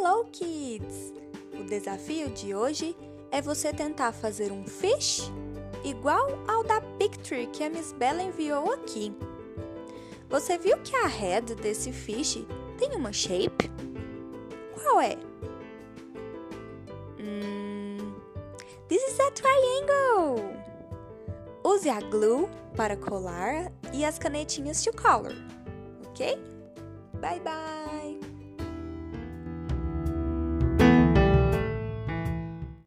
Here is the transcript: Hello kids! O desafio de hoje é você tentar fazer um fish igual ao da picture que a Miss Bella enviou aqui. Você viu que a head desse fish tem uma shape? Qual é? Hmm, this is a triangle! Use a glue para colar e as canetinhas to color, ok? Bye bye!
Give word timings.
Hello 0.00 0.24
kids! 0.26 1.12
O 1.58 1.64
desafio 1.64 2.30
de 2.30 2.54
hoje 2.54 2.96
é 3.32 3.42
você 3.42 3.72
tentar 3.72 4.12
fazer 4.12 4.52
um 4.52 4.64
fish 4.64 5.28
igual 5.84 6.28
ao 6.46 6.62
da 6.62 6.80
picture 6.80 7.48
que 7.48 7.64
a 7.64 7.68
Miss 7.68 7.92
Bella 7.92 8.22
enviou 8.22 8.72
aqui. 8.72 9.12
Você 10.28 10.56
viu 10.56 10.78
que 10.84 10.94
a 10.94 11.08
head 11.08 11.52
desse 11.56 11.90
fish 11.92 12.46
tem 12.78 12.94
uma 12.94 13.12
shape? 13.12 13.68
Qual 14.72 15.00
é? 15.00 15.16
Hmm, 17.18 18.14
this 18.86 19.02
is 19.02 19.18
a 19.18 19.32
triangle! 19.32 20.54
Use 21.64 21.88
a 21.88 22.00
glue 22.02 22.48
para 22.76 22.96
colar 22.96 23.72
e 23.92 24.04
as 24.04 24.16
canetinhas 24.16 24.80
to 24.80 24.92
color, 24.92 25.34
ok? 26.06 26.38
Bye 27.14 27.40
bye! 27.40 27.97